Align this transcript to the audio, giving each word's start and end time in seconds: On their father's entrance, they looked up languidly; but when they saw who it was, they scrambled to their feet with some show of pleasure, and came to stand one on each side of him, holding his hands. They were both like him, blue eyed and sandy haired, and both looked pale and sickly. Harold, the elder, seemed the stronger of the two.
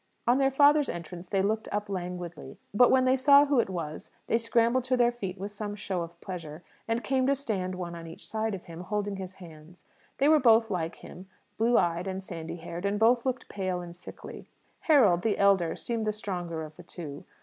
On 0.25 0.39
their 0.39 0.49
father's 0.49 0.89
entrance, 0.89 1.27
they 1.27 1.43
looked 1.43 1.69
up 1.71 1.87
languidly; 1.87 2.57
but 2.73 2.89
when 2.89 3.05
they 3.05 3.15
saw 3.15 3.45
who 3.45 3.59
it 3.59 3.69
was, 3.69 4.09
they 4.25 4.39
scrambled 4.39 4.83
to 4.85 4.97
their 4.97 5.11
feet 5.11 5.37
with 5.37 5.51
some 5.51 5.75
show 5.75 6.01
of 6.01 6.19
pleasure, 6.21 6.63
and 6.87 7.03
came 7.03 7.27
to 7.27 7.35
stand 7.35 7.75
one 7.75 7.93
on 7.93 8.07
each 8.07 8.27
side 8.27 8.55
of 8.55 8.63
him, 8.63 8.81
holding 8.81 9.17
his 9.17 9.33
hands. 9.33 9.85
They 10.17 10.27
were 10.27 10.39
both 10.39 10.71
like 10.71 10.95
him, 10.95 11.27
blue 11.59 11.77
eyed 11.77 12.07
and 12.07 12.23
sandy 12.23 12.55
haired, 12.55 12.83
and 12.83 12.97
both 12.99 13.27
looked 13.27 13.47
pale 13.47 13.79
and 13.81 13.95
sickly. 13.95 14.47
Harold, 14.79 15.21
the 15.21 15.37
elder, 15.37 15.75
seemed 15.75 16.07
the 16.07 16.13
stronger 16.13 16.63
of 16.63 16.77
the 16.77 16.83
two. 16.83 17.23